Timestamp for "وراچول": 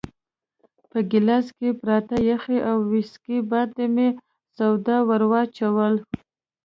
5.31-5.95